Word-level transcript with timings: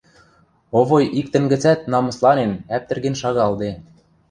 Овой 0.79 1.05
иктӹн 1.19 1.43
гӹцӓт 1.51 1.79
намысланен-ӓптӹрген 1.91 3.15
шагалде. 3.21 3.71